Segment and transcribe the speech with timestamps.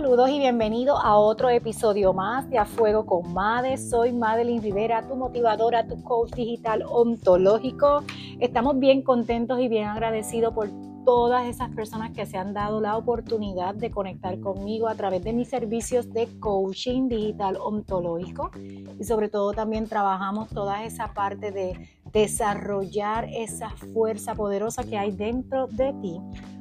[0.00, 3.76] Saludos y bienvenido a otro episodio más de A Fuego con Made.
[3.76, 8.02] Soy Madeline Rivera, tu motivadora, tu coach digital ontológico.
[8.40, 10.70] Estamos bien contentos y bien agradecidos por
[11.04, 15.34] todas esas personas que se han dado la oportunidad de conectar conmigo a través de
[15.34, 18.50] mis servicios de coaching digital ontológico
[18.98, 25.12] y sobre todo también trabajamos toda esa parte de desarrollar esa fuerza poderosa que hay
[25.12, 26.20] dentro de ti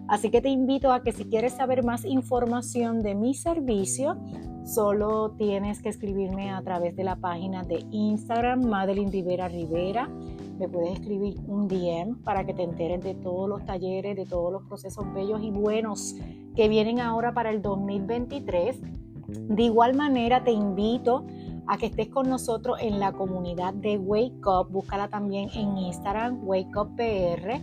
[0.09, 4.17] Así que te invito a que si quieres saber más información de mi servicio,
[4.65, 10.09] solo tienes que escribirme a través de la página de Instagram, Madeline Rivera Rivera.
[10.57, 14.51] Me puedes escribir un DM para que te enteres de todos los talleres, de todos
[14.51, 16.15] los procesos bellos y buenos
[16.55, 18.81] que vienen ahora para el 2023.
[19.27, 21.23] De igual manera, te invito a
[21.77, 24.69] que estés con nosotros en la comunidad de Wake Up.
[24.69, 27.59] Búscala también en Instagram, Wake Up PR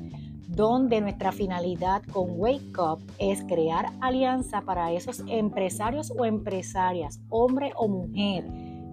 [0.48, 7.72] donde nuestra finalidad con Wake Up es crear alianza para esos empresarios o empresarias, hombre
[7.76, 8.44] o mujer,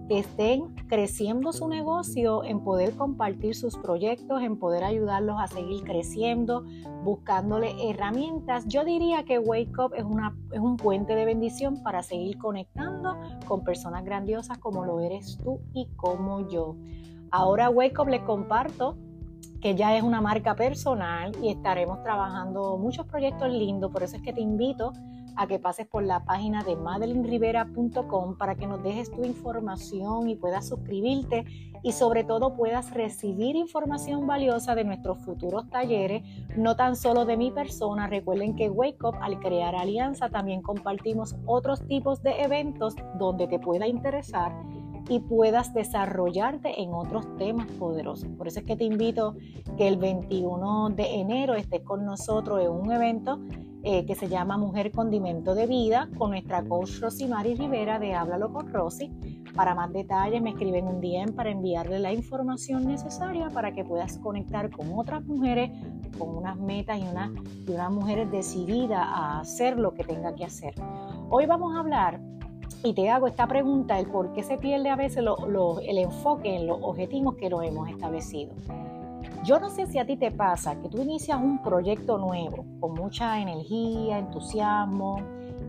[0.08, 6.64] estén creciendo su negocio, en poder compartir sus proyectos, en poder ayudarlos a seguir creciendo,
[7.02, 8.66] buscándole herramientas.
[8.66, 13.16] Yo diría que Wake Up es, una, es un puente de bendición para seguir conectando
[13.46, 16.76] con personas grandiosas como lo eres tú y como yo.
[17.30, 18.96] Ahora Wake Up les comparto
[19.60, 23.90] que ya es una marca personal y estaremos trabajando muchos proyectos lindos.
[23.90, 24.92] Por eso es que te invito
[25.36, 30.36] a que pases por la página de madelinrivera.com para que nos dejes tu información y
[30.36, 31.44] puedas suscribirte
[31.82, 36.22] y sobre todo puedas recibir información valiosa de nuestros futuros talleres,
[36.56, 38.06] no tan solo de mi persona.
[38.06, 43.58] Recuerden que Wake Up al crear alianza también compartimos otros tipos de eventos donde te
[43.58, 44.54] pueda interesar
[45.08, 48.28] y puedas desarrollarte en otros temas poderosos.
[48.38, 49.36] Por eso es que te invito
[49.76, 53.38] que el 21 de enero estés con nosotros en un evento
[53.86, 58.50] eh, que se llama Mujer Condimento de Vida con nuestra coach Rosimari Rivera de Háblalo
[58.50, 59.12] con Rosy.
[59.54, 64.16] Para más detalles me escriben un DM para enviarle la información necesaria para que puedas
[64.18, 65.70] conectar con otras mujeres
[66.18, 67.30] con unas metas y, una,
[67.66, 70.74] y unas mujeres decididas a hacer lo que tenga que hacer.
[71.28, 72.20] Hoy vamos a hablar
[72.82, 76.66] y te hago esta pregunta, el por qué se pierde a veces el enfoque en
[76.66, 78.54] los objetivos que nos hemos establecido.
[79.44, 82.94] Yo no sé si a ti te pasa que tú inicias un proyecto nuevo con
[82.94, 85.20] mucha energía, entusiasmo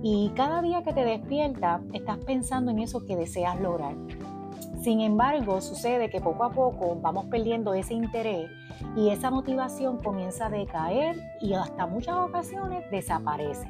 [0.02, 3.94] y cada día que te despiertas estás pensando en eso que deseas lograr.
[4.82, 8.50] Sin embargo, sucede que poco a poco vamos perdiendo ese interés
[8.96, 13.68] y esa motivación comienza a decaer y hasta muchas ocasiones desaparece.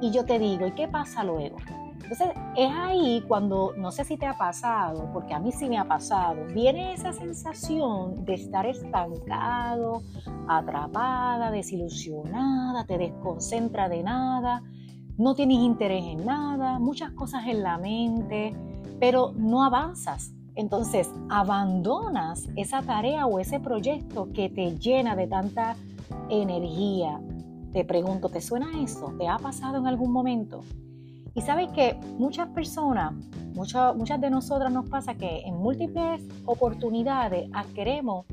[0.00, 1.58] Y yo te digo, ¿y qué pasa luego?
[2.10, 5.76] Entonces es ahí cuando, no sé si te ha pasado, porque a mí sí me
[5.76, 10.00] ha pasado, viene esa sensación de estar estancado,
[10.48, 14.62] atrapada, desilusionada, te desconcentra de nada,
[15.18, 18.56] no tienes interés en nada, muchas cosas en la mente,
[18.98, 20.32] pero no avanzas.
[20.54, 25.76] Entonces abandonas esa tarea o ese proyecto que te llena de tanta
[26.30, 27.20] energía.
[27.74, 29.12] Te pregunto, ¿te suena eso?
[29.18, 30.62] ¿Te ha pasado en algún momento?
[31.34, 33.12] Y sabes que muchas personas,
[33.54, 38.26] muchas, muchas de nosotras nos pasa que en múltiples oportunidades adquirimos,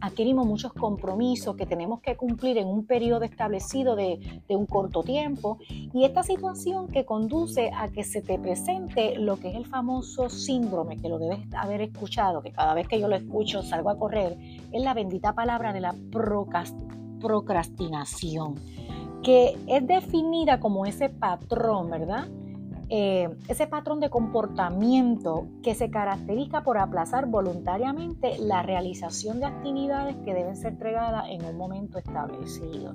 [0.00, 5.02] adquirimos muchos compromisos que tenemos que cumplir en un periodo establecido de, de un corto
[5.02, 5.58] tiempo.
[5.68, 10.28] Y esta situación que conduce a que se te presente lo que es el famoso
[10.28, 13.98] síndrome, que lo debes haber escuchado, que cada vez que yo lo escucho salgo a
[13.98, 14.36] correr,
[14.72, 15.94] es la bendita palabra de la
[17.20, 18.56] procrastinación
[19.22, 22.28] que es definida como ese patrón, ¿verdad?
[22.88, 30.16] Eh, ese patrón de comportamiento que se caracteriza por aplazar voluntariamente la realización de actividades
[30.24, 32.94] que deben ser entregadas en un momento establecido.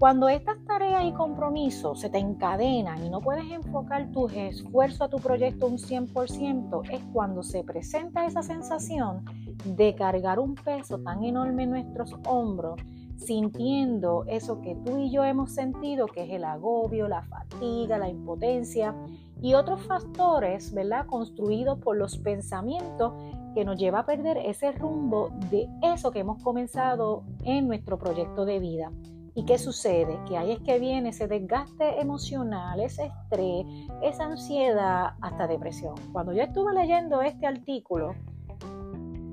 [0.00, 5.08] Cuando estas tareas y compromisos se te encadenan y no puedes enfocar tus esfuerzos a
[5.08, 9.24] tu proyecto un 100%, es cuando se presenta esa sensación
[9.64, 12.80] de cargar un peso tan enorme en nuestros hombros
[13.16, 18.08] sintiendo eso que tú y yo hemos sentido, que es el agobio, la fatiga, la
[18.08, 18.94] impotencia
[19.40, 21.06] y otros factores, ¿verdad?
[21.06, 23.12] Construidos por los pensamientos
[23.54, 28.44] que nos lleva a perder ese rumbo de eso que hemos comenzado en nuestro proyecto
[28.44, 28.90] de vida.
[29.34, 30.18] ¿Y qué sucede?
[30.28, 33.64] Que ahí es que viene ese desgaste emocional, ese estrés,
[34.02, 35.94] esa ansiedad, hasta depresión.
[36.12, 38.14] Cuando yo estuve leyendo este artículo,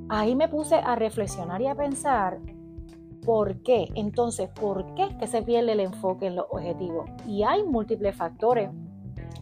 [0.07, 2.39] ahí me puse a reflexionar y a pensar
[3.29, 3.89] ¿Por qué?
[3.93, 7.07] Entonces, ¿por qué que se pierde el enfoque en los objetivos?
[7.27, 8.71] Y hay múltiples factores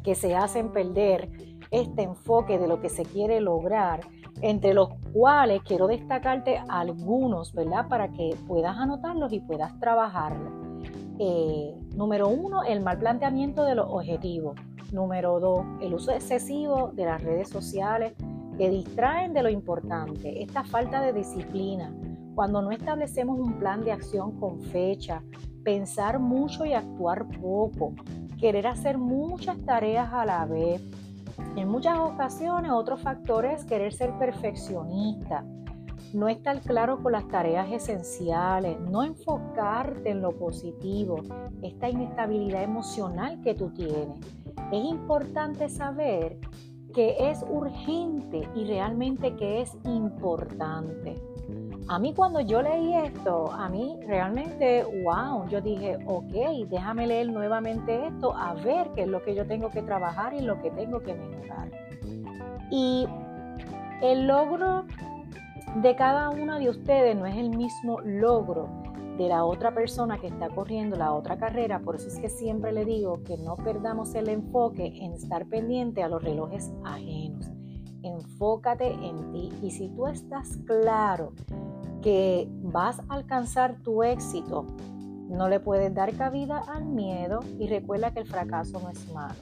[0.04, 1.32] que se hacen perder
[1.72, 4.02] este enfoque de lo que se quiere lograr,
[4.42, 7.88] entre los cuales quiero destacarte algunos, ¿verdad?
[7.88, 10.52] Para que puedas anotarlos y puedas trabajarlos.
[11.18, 14.60] Eh, número uno, el mal planteamiento de los objetivos.
[14.92, 18.16] Número dos, el uso excesivo de las redes sociales
[18.58, 20.44] que distraen de lo importante.
[20.44, 21.96] Esta falta de disciplina.
[22.38, 25.24] Cuando no establecemos un plan de acción con fecha,
[25.64, 27.96] pensar mucho y actuar poco,
[28.40, 30.80] querer hacer muchas tareas a la vez.
[31.56, 35.44] En muchas ocasiones, otro factor es querer ser perfeccionista,
[36.14, 41.16] no estar claro con las tareas esenciales, no enfocarte en lo positivo,
[41.64, 44.20] esta inestabilidad emocional que tú tienes.
[44.72, 46.38] Es importante saber
[46.94, 51.16] que es urgente y realmente que es importante.
[51.90, 57.32] A mí cuando yo leí esto, a mí realmente, wow, yo dije, ok, déjame leer
[57.32, 60.70] nuevamente esto, a ver qué es lo que yo tengo que trabajar y lo que
[60.72, 61.72] tengo que mejorar.
[62.70, 63.08] Y
[64.02, 64.84] el logro
[65.82, 68.68] de cada una de ustedes no es el mismo logro
[69.18, 71.80] de la otra persona que está corriendo la otra carrera.
[71.80, 76.04] Por eso es que siempre le digo que no perdamos el enfoque en estar pendiente
[76.04, 77.50] a los relojes ajenos.
[78.04, 79.52] Enfócate en ti.
[79.64, 81.32] Y si tú estás claro
[82.02, 84.66] que vas a alcanzar tu éxito,
[85.30, 89.36] no le puedes dar cabida al miedo y recuerda que el fracaso no es malo.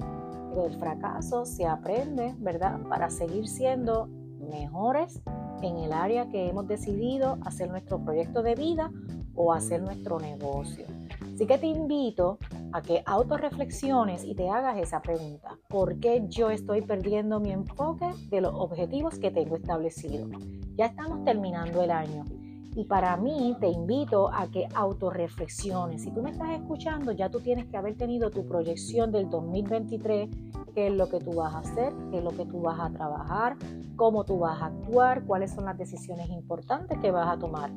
[0.49, 2.79] Pero el fracaso se aprende, ¿verdad?
[2.89, 4.07] Para seguir siendo
[4.49, 5.21] mejores
[5.61, 8.91] en el área que hemos decidido hacer nuestro proyecto de vida
[9.35, 10.85] o hacer nuestro negocio.
[11.33, 12.37] Así que te invito
[12.71, 15.57] a que autorreflexiones y te hagas esa pregunta.
[15.67, 20.29] ¿Por qué yo estoy perdiendo mi enfoque de los objetivos que tengo establecidos?
[20.77, 22.23] Ya estamos terminando el año
[22.75, 26.03] y para mí te invito a que autorreflexiones.
[26.03, 30.29] Si tú me estás escuchando, ya tú tienes que haber tenido tu proyección del 2023,
[30.73, 32.89] qué es lo que tú vas a hacer, qué es lo que tú vas a
[32.89, 33.55] trabajar,
[33.95, 37.71] cómo tú vas a actuar, cuáles son las decisiones importantes que vas a tomar.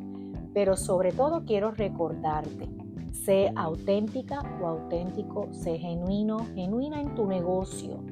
[0.52, 2.68] Pero sobre todo quiero recordarte,
[3.12, 8.02] sé auténtica o auténtico, sé genuino, genuina en tu negocio.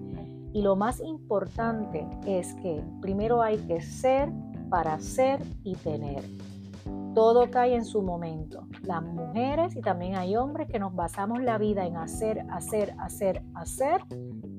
[0.53, 4.31] Y lo más importante es que primero hay que ser
[4.71, 6.23] para ser y tener
[7.17, 8.67] todo cae en su momento.
[8.83, 13.43] Las mujeres y también hay hombres que nos basamos la vida en hacer, hacer, hacer,
[13.55, 14.03] hacer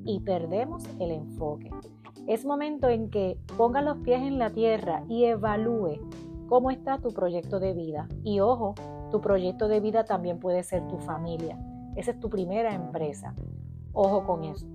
[0.04, 1.70] y perdemos el enfoque.
[2.26, 6.00] Es momento en que pongas los pies en la tierra y evalúe
[6.50, 8.08] cómo está tu proyecto de vida.
[8.24, 8.74] Y ojo,
[9.12, 11.60] tu proyecto de vida también puede ser tu familia.
[11.96, 13.36] Esa es tu primera empresa.
[13.94, 14.66] Ojo con eso.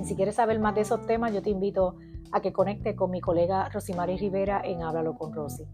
[0.00, 1.96] Y si quieres saber más de esos temas, yo te invito
[2.32, 5.66] a que conecte con mi colega Rosimari Rivera en Háblalo con Rosy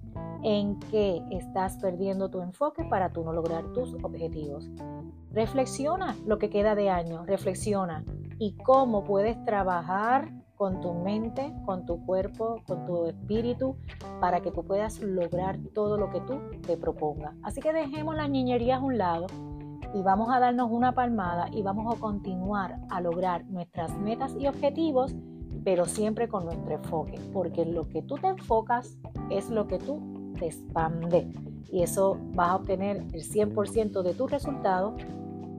[0.44, 4.70] en qué estás perdiendo tu enfoque para tú no lograr tus objetivos.
[5.32, 8.04] Reflexiona lo que queda de año, reflexiona
[8.38, 13.76] y cómo puedes trabajar con tu mente, con tu cuerpo, con tu espíritu,
[14.20, 17.34] para que tú puedas lograr todo lo que tú te propongas.
[17.42, 19.26] Así que dejemos las niñerías a un lado
[19.94, 24.46] y vamos a darnos una palmada y vamos a continuar a lograr nuestras metas y
[24.46, 25.14] objetivos,
[25.64, 28.96] pero siempre con nuestro enfoque, porque lo que tú te enfocas
[29.30, 29.98] es lo que tú
[30.38, 31.26] te expande
[31.70, 34.94] y eso vas a obtener el 100% de tus resultados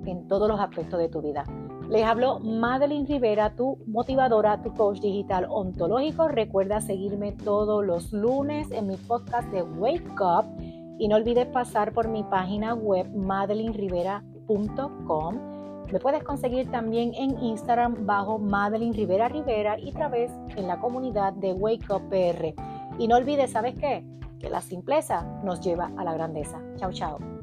[0.05, 1.43] en todos los aspectos de tu vida.
[1.89, 6.27] Les hablo Madeline Rivera, tu motivadora, tu coach digital ontológico.
[6.27, 10.45] Recuerda seguirme todos los lunes en mi podcast de Wake Up
[10.97, 15.54] y no olvides pasar por mi página web madelinrivera.com.
[15.91, 20.79] Me puedes conseguir también en Instagram bajo Madeline Rivera Rivera y otra vez en la
[20.79, 22.53] comunidad de Wake Up PR.
[22.97, 24.03] Y no olvides, ¿sabes qué?
[24.39, 26.61] que la simpleza nos lleva a la grandeza.
[26.77, 27.34] Chao, chao.